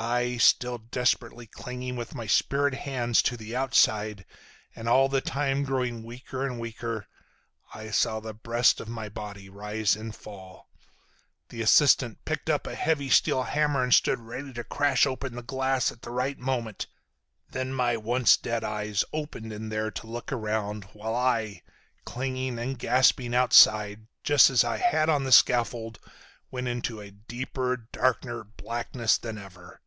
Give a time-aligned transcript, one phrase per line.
[0.00, 4.24] I—still desperately clinging with my spirit hands to the outside,
[4.76, 9.96] and all the time growing weaker and weaker—I saw the breast of my body rise
[9.96, 10.68] and fall.
[11.48, 15.42] The assistant picked up a heavy steel hammer and stood ready to crash open the
[15.42, 16.86] glass at the right moment.
[17.50, 21.62] Then my once dead eyes opened in there to look around, while I,
[22.04, 25.98] clinging and gasping outside, just as I had on the scaffold,
[26.52, 29.80] went into a deeper, darker blackness than ever.